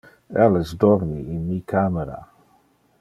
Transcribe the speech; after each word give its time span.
Alice 0.45 0.75
dormi 0.79 1.19
in 1.31 1.45
mi 1.47 1.63
camera. 1.63 2.19